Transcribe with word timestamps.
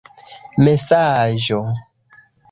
mesaĝo 0.63 1.59